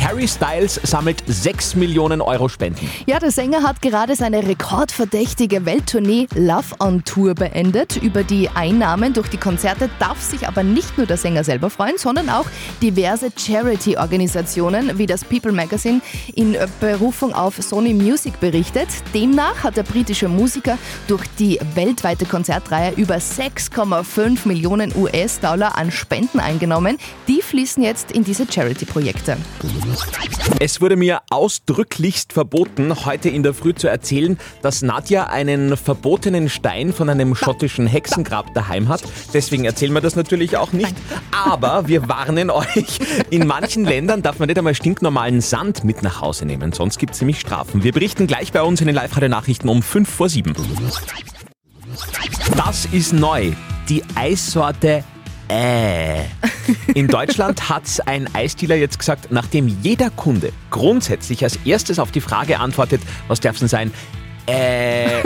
Harry 0.00 0.28
Styles 0.28 0.80
sammelt 0.84 1.22
6 1.26 1.74
Millionen 1.74 2.20
Euro 2.20 2.48
Spenden. 2.48 2.88
Ja, 3.06 3.18
der 3.18 3.30
Sänger 3.30 3.62
hat 3.62 3.82
gerade 3.82 4.16
seine 4.16 4.46
rekordverdächtige 4.46 5.66
Welttournee 5.66 6.28
Love 6.34 6.76
on 6.80 7.04
Tour 7.04 7.34
beendet. 7.34 7.96
Über 7.96 8.22
die 8.22 8.48
Einnahmen 8.48 9.12
durch 9.12 9.28
die 9.28 9.36
Konzerte 9.36 9.90
darf 9.98 10.20
sich 10.22 10.46
aber 10.46 10.62
nicht 10.62 10.96
nur 10.96 11.06
der 11.06 11.16
Sänger 11.16 11.44
selber 11.44 11.68
freuen, 11.68 11.98
sondern 11.98 12.30
auch 12.30 12.46
diverse 12.80 13.30
Charity-Organisationen 13.36 14.98
wie 14.98 15.06
das 15.06 15.24
People 15.24 15.52
Magazine 15.52 16.00
in 16.34 16.56
Berufung 16.80 17.34
auf 17.34 17.56
Sony 17.56 17.92
Music 17.92 18.38
berichtet. 18.40 18.88
Demnach 19.14 19.64
hat 19.64 19.76
der 19.76 19.82
britische 19.82 20.28
Musiker 20.28 20.78
durch 21.06 21.24
die 21.38 21.58
weltweite 21.74 22.24
Konzertreihe 22.24 22.92
über 22.96 23.16
6,5 23.16 24.46
Millionen 24.46 24.94
US-Dollar 24.96 25.76
an 25.76 25.90
Spenden 25.90 26.40
eingenommen. 26.40 26.98
Die 27.26 27.42
fließen 27.42 27.82
jetzt 27.82 28.12
in 28.12 28.24
diese 28.24 28.50
Charity-Projekte. 28.50 29.36
Es 30.60 30.80
wurde 30.80 30.96
mir 30.96 31.20
ausdrücklichst 31.30 32.32
verboten, 32.32 33.04
heute 33.04 33.28
in 33.28 33.42
der 33.42 33.54
Früh 33.54 33.74
zu 33.74 33.88
erzählen, 33.88 34.38
dass 34.62 34.82
Nadja 34.82 35.28
einen 35.28 35.76
verbotenen 35.76 36.48
Stein 36.48 36.92
von 36.92 37.08
einem 37.08 37.34
schottischen 37.34 37.86
Hexengrab 37.86 38.52
daheim 38.54 38.88
hat. 38.88 39.02
Deswegen 39.32 39.64
erzählen 39.64 39.92
wir 39.92 40.00
das 40.00 40.16
natürlich 40.16 40.56
auch 40.56 40.72
nicht. 40.72 40.94
Aber 41.32 41.86
wir 41.86 42.08
warnen 42.08 42.50
euch, 42.50 42.98
in 43.30 43.46
manchen 43.46 43.84
Ländern 43.84 44.22
darf 44.22 44.38
man 44.38 44.48
nicht 44.48 44.58
einmal 44.58 44.74
stinknormalen 44.74 45.40
Sand 45.40 45.84
mit 45.84 46.02
nach 46.02 46.20
Hause 46.20 46.44
nehmen, 46.44 46.72
sonst 46.72 46.98
gibt 46.98 47.14
es 47.14 47.20
nämlich 47.20 47.40
Strafen. 47.40 47.82
Wir 47.84 47.92
berichten 47.92 48.26
gleich 48.26 48.52
bei 48.52 48.62
uns 48.62 48.80
in 48.80 48.86
den 48.86 48.96
Live-Radio-Nachrichten 48.96 49.68
um 49.68 49.82
5 49.82 50.08
vor 50.08 50.28
7. 50.28 50.54
Das 52.56 52.86
ist 52.86 53.12
neu. 53.12 53.52
Die 53.88 54.02
Eissorte 54.14 55.04
äh. 55.48 56.24
In 56.94 57.08
Deutschland 57.08 57.68
hat 57.68 57.84
ein 58.06 58.32
Eisdealer 58.34 58.76
jetzt 58.76 58.98
gesagt, 58.98 59.30
nachdem 59.30 59.68
jeder 59.82 60.10
Kunde 60.10 60.52
grundsätzlich 60.70 61.42
als 61.44 61.58
erstes 61.64 61.98
auf 61.98 62.10
die 62.10 62.20
Frage 62.20 62.58
antwortet, 62.60 63.00
was 63.28 63.40
darf 63.40 63.54
es 63.54 63.60
denn 63.60 63.68
sein? 63.68 63.92
Äh, 64.46 65.22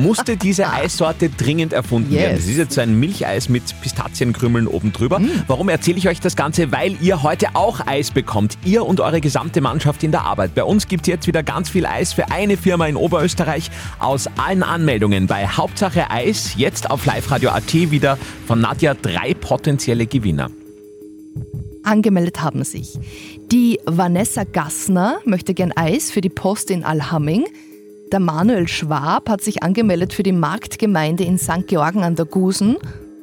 musste 0.00 0.36
diese 0.36 0.70
Eissorte 0.70 1.30
dringend 1.30 1.72
erfunden 1.72 2.12
Yes. 2.12 2.20
werden. 2.22 2.36
Das 2.36 2.46
ist 2.46 2.56
jetzt 2.56 2.74
so 2.74 2.80
ein 2.80 2.98
Milcheis 2.98 3.48
mit 3.48 3.62
Pistazienkrümeln 3.80 4.66
oben 4.66 4.92
drüber. 4.92 5.20
Warum 5.46 5.68
erzähle 5.68 5.98
ich 5.98 6.08
euch 6.08 6.20
das 6.20 6.36
Ganze? 6.36 6.72
Weil 6.72 6.96
ihr 7.00 7.22
heute 7.22 7.48
auch 7.54 7.86
Eis 7.86 8.10
bekommt. 8.10 8.58
Ihr 8.64 8.84
und 8.84 9.00
eure 9.00 9.20
gesamte 9.20 9.60
Mannschaft 9.60 10.02
in 10.02 10.10
der 10.10 10.22
Arbeit. 10.22 10.54
Bei 10.54 10.64
uns 10.64 10.88
gibt 10.88 11.02
es 11.02 11.08
jetzt 11.08 11.26
wieder 11.26 11.42
ganz 11.42 11.68
viel 11.70 11.86
Eis 11.86 12.12
für 12.12 12.30
eine 12.30 12.56
Firma 12.56 12.86
in 12.86 12.96
Oberösterreich. 12.96 13.70
Aus 13.98 14.28
allen 14.36 14.62
Anmeldungen 14.62 15.26
bei 15.26 15.46
Hauptsache 15.46 16.10
Eis, 16.10 16.54
jetzt 16.56 16.90
auf 16.90 17.06
Live-Radio.at 17.06 17.72
wieder 17.74 18.18
von 18.46 18.60
Nadja 18.60 18.94
drei 18.94 19.34
potenzielle 19.34 20.06
Gewinner. 20.06 20.50
Angemeldet 21.82 22.40
haben 22.40 22.64
sich 22.64 22.98
die 23.52 23.78
Vanessa 23.84 24.44
Gassner 24.44 25.18
möchte 25.26 25.54
gern 25.54 25.70
Eis 25.76 26.10
für 26.10 26.20
die 26.22 26.28
Post 26.30 26.70
in 26.70 26.82
Alhamming. 26.82 27.44
Der 28.14 28.20
Manuel 28.20 28.68
Schwab 28.68 29.28
hat 29.28 29.40
sich 29.40 29.64
angemeldet 29.64 30.12
für 30.12 30.22
die 30.22 30.30
Marktgemeinde 30.30 31.24
in 31.24 31.36
St. 31.36 31.66
Georgen 31.66 32.04
an 32.04 32.14
der 32.14 32.26
Gusen. 32.26 32.76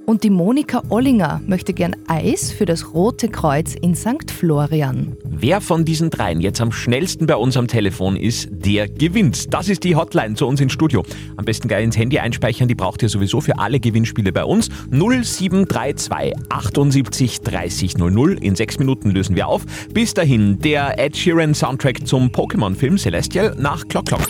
Und 0.05 0.23
die 0.23 0.29
Monika 0.29 0.81
Ollinger 0.89 1.41
möchte 1.45 1.73
gern 1.73 1.95
Eis 2.07 2.51
für 2.51 2.65
das 2.65 2.93
Rote 2.93 3.29
Kreuz 3.29 3.75
in 3.75 3.95
St. 3.95 4.29
Florian. 4.29 5.15
Wer 5.23 5.61
von 5.61 5.85
diesen 5.85 6.09
dreien 6.09 6.41
jetzt 6.41 6.59
am 6.59 6.71
schnellsten 6.71 7.27
bei 7.27 7.35
uns 7.35 7.55
am 7.55 7.67
Telefon 7.67 8.15
ist, 8.15 8.49
der 8.51 8.87
gewinnt. 8.87 9.53
Das 9.53 9.69
ist 9.69 9.83
die 9.83 9.95
Hotline 9.95 10.35
zu 10.35 10.47
uns 10.47 10.59
ins 10.59 10.73
Studio. 10.73 11.03
Am 11.37 11.45
besten 11.45 11.67
gleich 11.67 11.83
ins 11.83 11.97
Handy 11.97 12.19
einspeichern, 12.19 12.67
die 12.67 12.75
braucht 12.75 13.01
ihr 13.03 13.09
sowieso 13.09 13.41
für 13.41 13.59
alle 13.59 13.79
Gewinnspiele 13.79 14.31
bei 14.31 14.43
uns. 14.43 14.69
0732 14.89 16.33
78 16.49 17.41
30 17.41 17.97
00. 17.97 18.37
In 18.41 18.55
sechs 18.55 18.79
Minuten 18.79 19.11
lösen 19.11 19.35
wir 19.35 19.47
auf. 19.47 19.63
Bis 19.93 20.13
dahin 20.13 20.59
der 20.59 20.99
Ed 20.99 21.15
Sheeran 21.15 21.53
Soundtrack 21.53 22.07
zum 22.07 22.29
Pokémon-Film 22.29 22.97
Celestial 22.97 23.55
nach 23.57 23.87
Clock 23.87 24.07
Clock. 24.07 24.27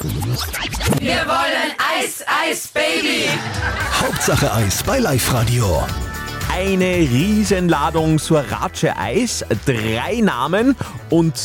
Wir 1.00 1.16
wollen 1.28 1.81
Eis, 2.02 2.26
Eis, 2.26 2.68
Baby! 2.70 3.28
Hauptsache 4.02 4.52
Eis 4.52 4.82
bei 4.82 4.98
Live 4.98 5.32
Radio. 5.32 5.84
Eine 6.52 6.96
Riesenladung 6.98 8.18
Surace 8.18 8.88
Eis, 8.98 9.46
drei 9.68 10.20
Namen 10.22 10.76
und 11.12 11.36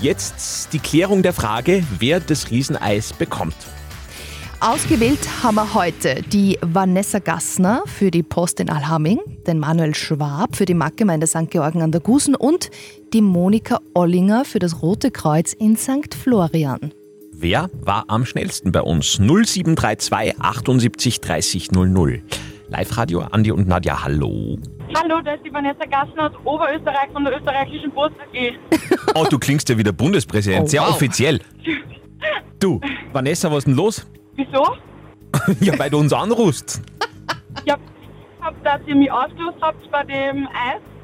jetzt 0.00 0.74
die 0.74 0.80
Klärung 0.80 1.22
der 1.22 1.32
Frage, 1.32 1.82
wer 1.98 2.20
das 2.20 2.50
Rieseneis 2.50 3.14
bekommt. 3.14 3.56
Ausgewählt 4.60 5.26
haben 5.42 5.54
wir 5.54 5.72
heute 5.72 6.20
die 6.20 6.58
Vanessa 6.60 7.18
Gassner 7.18 7.82
für 7.86 8.10
die 8.10 8.22
Post 8.22 8.60
in 8.60 8.68
Alhamming, 8.68 9.18
den 9.46 9.58
Manuel 9.58 9.94
Schwab 9.94 10.56
für 10.56 10.66
die 10.66 10.74
Marktgemeinde 10.74 11.26
St. 11.26 11.48
Georgen 11.48 11.80
an 11.80 11.90
der 11.90 12.02
Gusen 12.02 12.34
und 12.34 12.68
die 13.14 13.22
Monika 13.22 13.80
Ollinger 13.94 14.44
für 14.44 14.58
das 14.58 14.82
Rote 14.82 15.10
Kreuz 15.10 15.54
in 15.54 15.78
St. 15.78 16.14
Florian. 16.14 16.92
Wer 17.42 17.70
war 17.80 18.04
am 18.06 18.24
schnellsten 18.24 18.70
bei 18.70 18.82
uns? 18.82 19.18
0732 19.18 20.40
78 20.40 21.20
30 21.20 21.72
00. 21.72 22.22
Live-Radio, 22.68 23.22
Andi 23.32 23.50
und 23.50 23.66
Nadja, 23.66 24.04
hallo. 24.04 24.60
Hallo, 24.94 25.20
da 25.24 25.32
ist 25.32 25.44
die 25.44 25.52
Vanessa 25.52 25.84
Gassner 25.86 26.30
aus 26.30 26.32
Oberösterreich 26.44 27.10
von 27.12 27.24
der 27.24 27.36
österreichischen 27.36 27.90
Post 27.90 28.14
AG. 28.20 28.52
Oh, 29.16 29.26
du 29.28 29.40
klingst 29.40 29.68
ja 29.68 29.76
wie 29.76 29.82
der 29.82 29.90
Bundespräsident, 29.90 30.62
Oh, 30.62 30.68
sehr 30.68 30.82
wow. 30.82 30.90
offiziell. 30.90 31.40
Du, 32.60 32.80
Vanessa, 33.12 33.50
was 33.50 33.58
ist 33.58 33.66
denn 33.66 33.74
los? 33.74 34.06
Wieso? 34.36 34.76
ja, 35.60 35.76
weil 35.80 35.90
du 35.90 35.98
uns 35.98 36.12
anrufst. 36.12 36.80
Ich 37.64 37.72
hab, 37.72 37.80
hab 38.40 38.62
dass 38.62 38.80
ihr 38.86 38.94
mich 38.94 39.10
ausgelost 39.10 39.58
habt 39.60 39.90
bei 39.90 40.04
dem 40.04 40.46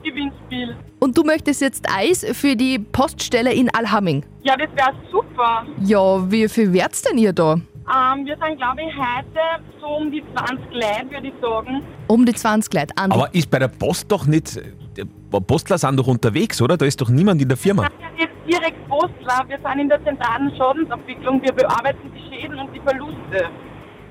Eisgewinnspiel. 0.08 0.76
Und 0.98 1.16
du 1.16 1.22
möchtest 1.22 1.60
jetzt 1.60 1.86
Eis 1.90 2.24
für 2.32 2.56
die 2.56 2.78
Poststelle 2.78 3.52
in 3.52 3.72
Alhamming. 3.74 4.24
Ja, 4.42 4.56
das 4.56 4.68
wäre 4.74 4.92
super. 5.10 5.66
Ja, 5.84 6.30
wie 6.30 6.48
viel 6.48 6.72
wärt's 6.72 7.02
denn 7.02 7.18
ihr 7.18 7.32
da? 7.32 7.54
Ähm, 7.54 8.26
wir 8.26 8.36
sind, 8.36 8.58
glaube 8.58 8.82
ich, 8.82 8.94
heute 8.94 9.64
so 9.80 9.86
um 9.86 10.10
die 10.10 10.22
20 10.34 10.58
Leute, 10.72 11.10
würde 11.10 11.28
ich 11.28 11.34
sagen. 11.40 11.82
Um 12.06 12.26
die 12.26 12.34
20 12.34 12.74
Leute. 12.74 12.94
Andi. 12.96 13.16
Aber 13.16 13.34
ist 13.34 13.50
bei 13.50 13.58
der 13.58 13.68
Post 13.68 14.10
doch 14.12 14.26
nicht. 14.26 14.60
Die 14.96 15.04
Postler 15.40 15.78
sind 15.78 15.96
doch 15.96 16.06
unterwegs, 16.06 16.60
oder? 16.60 16.76
Da 16.76 16.84
ist 16.84 17.00
doch 17.00 17.08
niemand 17.08 17.40
in 17.40 17.48
der 17.48 17.56
Firma. 17.56 17.84
Ja, 17.84 17.90
jetzt 18.18 18.34
direkt 18.46 18.88
Postler. 18.88 19.44
Wir 19.46 19.58
sind 19.58 19.80
in 19.80 19.88
der 19.88 20.04
zentralen 20.04 20.54
Schadensabwicklung. 20.56 21.40
Wir 21.42 21.52
bearbeiten 21.52 22.10
die 22.14 22.34
Schäden 22.34 22.58
und 22.58 22.74
die 22.74 22.80
Verluste. 22.80 23.48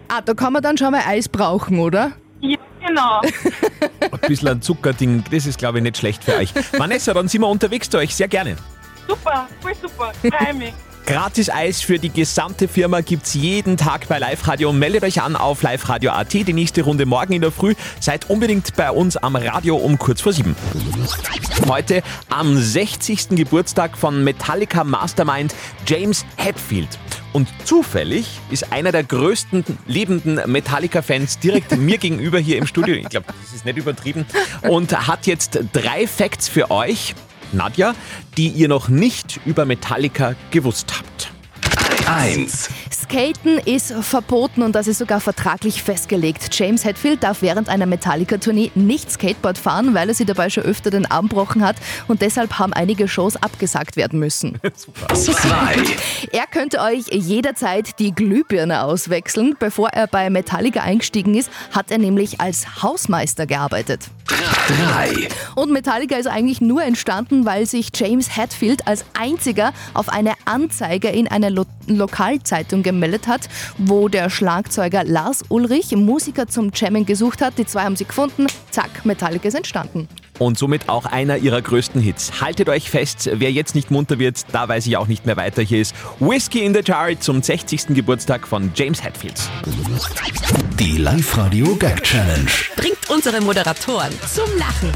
Ah, 0.07 0.21
da 0.21 0.33
kann 0.33 0.53
man 0.53 0.63
dann 0.63 0.77
schon 0.77 0.91
mal 0.91 1.01
Eis 1.05 1.27
brauchen, 1.27 1.79
oder? 1.79 2.13
Genau. 2.87 3.21
Ein 4.11 4.19
bisschen 4.27 4.47
ein 4.47 4.61
Zuckerding, 4.61 5.23
das 5.29 5.45
ist, 5.45 5.57
glaube 5.57 5.79
ich, 5.79 5.83
nicht 5.83 5.97
schlecht 5.97 6.23
für 6.23 6.35
euch. 6.35 6.53
Vanessa, 6.77 7.13
dann 7.13 7.27
sind 7.27 7.41
wir 7.41 7.47
unterwegs 7.47 7.89
zu 7.89 7.97
euch, 7.97 8.15
sehr 8.15 8.27
gerne. 8.27 8.55
super, 9.07 9.47
voll 9.61 9.73
super. 9.75 10.13
Freue 10.21 10.53
mich. 10.53 10.73
Gratis 11.07 11.49
Eis 11.49 11.81
für 11.81 11.99
die 11.99 12.09
gesamte 12.09 12.67
Firma 12.67 12.99
gibt's 12.99 13.33
jeden 13.33 13.77
Tag 13.77 14.09
bei 14.09 14.19
Live 14.19 14.45
Radio. 14.45 14.73
Meldet 14.73 15.05
euch 15.05 15.21
an 15.21 15.37
auf 15.37 15.61
Live 15.61 15.87
Radio 15.87 16.11
AT. 16.11 16.33
Die 16.33 16.51
nächste 16.51 16.81
Runde 16.81 17.05
morgen 17.05 17.31
in 17.31 17.41
der 17.41 17.53
Früh. 17.53 17.75
Seid 18.01 18.29
unbedingt 18.29 18.75
bei 18.75 18.91
uns 18.91 19.15
am 19.15 19.37
Radio 19.37 19.77
um 19.77 19.97
kurz 19.97 20.19
vor 20.19 20.33
sieben. 20.33 20.53
Heute 21.65 22.03
am 22.27 22.57
60. 22.57 23.29
Geburtstag 23.29 23.97
von 23.97 24.21
Metallica 24.21 24.83
Mastermind 24.83 25.55
James 25.85 26.25
Hetfield. 26.35 26.99
Und 27.31 27.47
zufällig 27.63 28.27
ist 28.51 28.73
einer 28.73 28.91
der 28.91 29.05
größten 29.05 29.63
lebenden 29.85 30.41
Metallica-Fans 30.51 31.39
direkt 31.39 31.71
mir 31.77 31.99
gegenüber 31.99 32.39
hier 32.39 32.57
im 32.57 32.67
Studio. 32.67 32.95
Ich 32.95 33.07
glaube, 33.07 33.27
das 33.27 33.53
ist 33.53 33.63
nicht 33.63 33.77
übertrieben. 33.77 34.25
Und 34.63 35.07
hat 35.07 35.25
jetzt 35.25 35.57
drei 35.71 36.05
Facts 36.05 36.49
für 36.49 36.69
euch, 36.69 37.15
Nadja, 37.53 37.95
die 38.37 38.49
ihr 38.49 38.67
noch 38.67 38.89
nicht 38.89 39.39
über 39.45 39.65
Metallica 39.65 40.35
gewusst 40.51 40.93
habt. 40.97 41.31
1. 42.07 42.69
Skaten 42.99 43.59
ist 43.59 43.93
verboten 43.93 44.63
und 44.63 44.73
das 44.73 44.87
ist 44.87 44.97
sogar 44.97 45.19
vertraglich 45.19 45.83
festgelegt. 45.83 46.49
James 46.51 46.83
Hetfield 46.83 47.21
darf 47.21 47.43
während 47.43 47.69
einer 47.69 47.85
Metallica-Tournee 47.85 48.71
nicht 48.73 49.11
Skateboard 49.11 49.59
fahren, 49.59 49.93
weil 49.93 50.09
er 50.09 50.15
sich 50.15 50.25
dabei 50.25 50.49
schon 50.49 50.63
öfter 50.63 50.89
den 50.89 51.05
Arm 51.05 51.29
gebrochen 51.29 51.63
hat 51.63 51.75
und 52.07 52.23
deshalb 52.23 52.57
haben 52.57 52.73
einige 52.73 53.07
Shows 53.07 53.35
abgesagt 53.35 53.97
werden 53.97 54.17
müssen. 54.17 54.59
2. 55.13 55.37
Er 56.31 56.47
könnte 56.47 56.79
euch 56.81 57.05
jederzeit 57.11 57.99
die 57.99 58.13
Glühbirne 58.13 58.81
auswechseln. 58.81 59.55
Bevor 59.59 59.89
er 59.89 60.07
bei 60.07 60.29
Metallica 60.31 60.81
eingestiegen 60.81 61.35
ist, 61.35 61.51
hat 61.71 61.91
er 61.91 61.99
nämlich 61.99 62.41
als 62.41 62.81
Hausmeister 62.81 63.45
gearbeitet. 63.45 64.09
3. 64.27 65.29
Und 65.55 65.71
Metallica 65.71 66.17
ist 66.17 66.27
eigentlich 66.27 66.61
nur 66.61 66.83
entstanden, 66.83 67.45
weil 67.45 67.65
sich 67.65 67.89
James 67.95 68.35
Hetfield 68.35 68.85
als 68.87 69.05
einziger 69.17 69.71
auf 69.93 70.09
eine 70.09 70.33
Anzeige 70.45 71.09
in 71.09 71.27
einer 71.27 71.49
Lo 71.49 71.65
Lokalzeitung 71.87 72.83
gemeldet 72.91 73.27
hat, 73.27 73.49
wo 73.77 74.07
der 74.07 74.29
Schlagzeuger 74.29 75.03
Lars 75.03 75.43
Ulrich 75.49 75.95
Musiker 75.95 76.47
zum 76.47 76.71
Jammen 76.73 77.05
gesucht 77.05 77.41
hat. 77.41 77.57
Die 77.57 77.65
zwei 77.65 77.83
haben 77.83 77.95
sie 77.95 78.05
gefunden. 78.05 78.47
Zack, 78.71 79.05
Metallica 79.05 79.47
ist 79.47 79.55
entstanden. 79.55 80.07
Und 80.39 80.57
somit 80.57 80.87
auch 80.87 81.05
einer 81.05 81.37
ihrer 81.37 81.61
größten 81.61 81.99
Hits. 81.99 82.41
Haltet 82.41 82.69
euch 82.69 82.89
fest, 82.89 83.29
wer 83.33 83.51
jetzt 83.51 83.75
nicht 83.75 83.91
munter 83.91 84.19
wird, 84.19 84.45
da 84.51 84.67
weiß 84.67 84.85
ich 84.87 84.95
auch 84.95 85.07
nicht 85.07 85.25
mehr 85.25 85.35
weiter. 85.35 85.61
Hier 85.63 85.81
ist 85.81 85.95
Whiskey 86.19 86.63
in 86.63 86.73
the 86.73 86.81
Jar 86.83 87.19
zum 87.19 87.41
60. 87.41 87.87
Geburtstag 87.87 88.47
von 88.47 88.71
James 88.75 89.03
Hetfield. 89.03 89.35
Die 90.79 90.97
Live 90.97 91.37
Radio 91.37 91.75
Gag 91.75 92.03
Challenge. 92.03 92.47
Bringt 92.75 93.09
unsere 93.09 93.41
Moderatoren 93.41 94.13
zum 94.33 94.45
Lachen. 94.57 94.91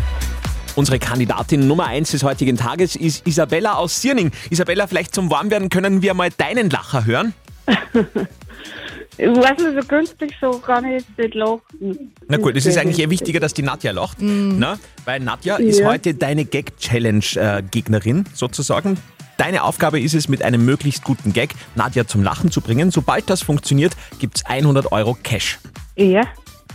Unsere 0.75 0.99
Kandidatin 0.99 1.67
Nummer 1.67 1.87
1 1.87 2.11
des 2.11 2.23
heutigen 2.23 2.55
Tages 2.55 2.95
ist 2.95 3.27
Isabella 3.27 3.73
aus 3.73 3.99
Sierning. 3.99 4.31
Isabella, 4.49 4.87
vielleicht 4.87 5.13
zum 5.13 5.29
Warmwerden 5.29 5.69
können 5.69 6.01
wir 6.01 6.13
mal 6.13 6.29
deinen 6.29 6.69
Lacher 6.69 7.05
hören. 7.05 7.33
Ich 9.17 9.27
weiß 9.27 9.57
nicht, 9.59 9.81
so 9.81 9.87
günstig 9.87 10.33
so 10.41 10.51
kann 10.59 10.85
ich 10.85 11.01
jetzt 11.03 11.17
nicht 11.17 11.35
lachen. 11.35 12.11
Na 12.27 12.37
gut, 12.37 12.55
es 12.55 12.65
ist 12.65 12.77
eigentlich 12.77 12.99
eher 12.99 13.09
wichtiger, 13.09 13.39
dass 13.39 13.53
die 13.53 13.61
Nadja 13.61 13.91
lacht. 13.91 14.21
Ne? 14.21 14.79
Weil 15.05 15.19
Nadja 15.19 15.57
ist 15.57 15.79
Ja. 15.79 15.87
heute 15.89 16.13
deine 16.13 16.45
Gag-Challenge-Gegnerin 16.45 18.25
sozusagen. 18.33 18.97
Deine 19.37 19.63
Aufgabe 19.63 19.99
ist 19.99 20.13
es, 20.13 20.27
mit 20.29 20.43
einem 20.43 20.65
möglichst 20.65 21.03
guten 21.03 21.33
Gag 21.33 21.53
Nadja 21.75 22.07
zum 22.07 22.23
Lachen 22.23 22.51
zu 22.51 22.61
bringen. 22.61 22.89
Sobald 22.91 23.29
das 23.29 23.41
funktioniert, 23.43 23.93
gibt 24.19 24.37
es 24.37 24.45
100 24.45 24.91
Euro 24.91 25.17
Cash. 25.21 25.59
Ja. 25.95 26.21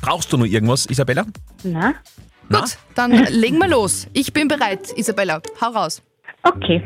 Brauchst 0.02 0.32
du 0.32 0.36
noch 0.36 0.46
irgendwas, 0.46 0.86
Isabella? 0.86 1.24
Na? 1.64 1.94
Gut, 2.48 2.76
dann 2.94 3.12
legen 3.32 3.58
wir 3.58 3.68
los. 3.68 4.06
Ich 4.12 4.32
bin 4.32 4.46
bereit, 4.46 4.92
Isabella. 4.96 5.40
Hau 5.60 5.70
raus. 5.70 6.02
Okay. 6.42 6.82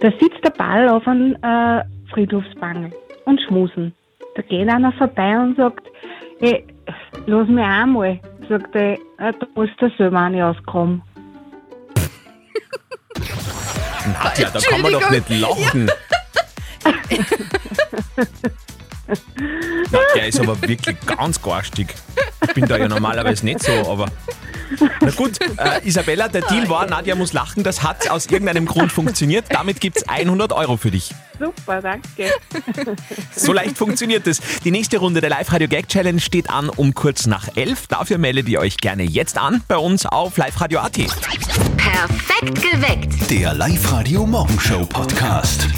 Da 0.00 0.10
sitzt 0.20 0.42
der 0.42 0.50
Ball 0.50 0.88
auf 0.88 1.06
einem 1.06 1.34
äh, 1.42 1.84
Friedhofsbangel 2.14 2.92
und 3.24 3.40
schmusen. 3.42 3.94
Da 4.36 4.42
geht 4.42 4.68
einer 4.68 4.92
vorbei 4.92 5.36
und 5.38 5.56
sagt, 5.56 5.86
hey, 6.40 6.64
lass 7.26 7.48
mich 7.48 7.64
einmal. 7.64 8.20
Sagt 8.48 8.74
er, 8.74 8.96
du 9.18 9.46
musst 9.54 9.74
da 9.78 9.88
selber 9.98 10.20
eine 10.20 10.46
auskommen. 10.46 11.02
Nadja, 14.22 14.50
da 14.50 14.60
kann 14.60 14.82
man 14.82 14.92
doch 14.92 15.10
nicht 15.10 15.28
lachen. 15.30 15.90
Na, 19.90 19.98
der 20.14 20.28
ist 20.28 20.38
aber 20.40 20.60
wirklich 20.62 20.96
ganz 21.06 21.42
garstig. 21.42 21.94
Ich 22.46 22.54
bin 22.54 22.66
da 22.66 22.76
ja 22.76 22.86
normalerweise 22.88 23.44
nicht 23.44 23.62
so, 23.62 23.72
aber. 23.90 24.06
Na 25.00 25.10
gut, 25.10 25.40
äh, 25.40 25.86
Isabella, 25.86 26.28
der 26.28 26.42
Deal 26.42 26.68
war, 26.68 26.86
Nadja 26.86 27.14
muss 27.14 27.32
lachen. 27.32 27.64
Das 27.64 27.82
hat 27.82 28.10
aus 28.10 28.26
irgendeinem 28.26 28.66
Grund 28.66 28.92
funktioniert. 28.92 29.46
Damit 29.50 29.80
gibt 29.80 29.96
es 29.98 30.08
100 30.08 30.52
Euro 30.52 30.76
für 30.76 30.90
dich. 30.90 31.14
Super, 31.38 31.82
danke. 31.82 32.30
So 33.36 33.52
leicht 33.52 33.76
funktioniert 33.76 34.26
es. 34.26 34.40
Die 34.64 34.70
nächste 34.70 34.98
Runde 34.98 35.20
der 35.20 35.30
Live-Radio 35.30 35.68
Gag 35.68 35.88
Challenge 35.88 36.20
steht 36.20 36.50
an 36.50 36.68
um 36.68 36.94
kurz 36.94 37.26
nach 37.26 37.48
11. 37.56 37.88
Dafür 37.88 38.18
meldet 38.18 38.48
ihr 38.48 38.60
euch 38.60 38.76
gerne 38.76 39.02
jetzt 39.02 39.38
an 39.38 39.62
bei 39.68 39.76
uns 39.76 40.06
auf 40.06 40.36
liveradio.at. 40.36 40.92
Perfekt 40.92 42.62
geweckt. 42.62 43.30
Der 43.30 43.54
Live-Radio 43.54 44.26
Morgenshow 44.26 44.86
Podcast. 44.86 45.68